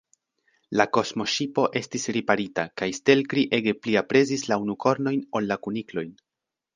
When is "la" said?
0.79-0.85, 4.53-4.57, 5.53-5.59